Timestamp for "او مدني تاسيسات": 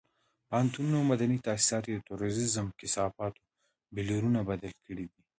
0.99-1.83